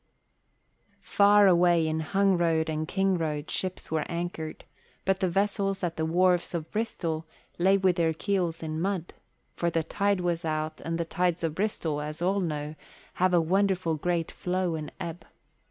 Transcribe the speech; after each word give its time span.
Far 1.03 1.45
away 1.45 1.87
in 1.87 1.99
Hungroad 1.99 2.69
and 2.71 2.87
Kingroad 2.87 3.51
ships 3.51 3.91
were 3.91 4.03
anchored, 4.09 4.63
but 5.05 5.19
the 5.19 5.29
vessels 5.29 5.83
at 5.83 5.95
the 5.95 6.07
wharves 6.07 6.55
of 6.55 6.71
Bristol 6.71 7.27
lay 7.59 7.77
with 7.77 7.97
their 7.97 8.11
keels 8.15 8.63
in 8.63 8.81
mud, 8.81 9.13
for 9.55 9.69
the 9.69 9.83
tide 9.83 10.21
was 10.21 10.43
out 10.43 10.81
and 10.83 10.97
the 10.97 11.05
tides 11.05 11.43
of 11.43 11.53
Bristol, 11.53 12.01
as 12.01 12.19
all 12.19 12.39
know, 12.39 12.73
have 13.21 13.31
a 13.35 13.39
wonderful 13.41 13.93
great 13.93 14.31
flow 14.31 14.73
and 14.73 14.91
ebb. 14.99 15.23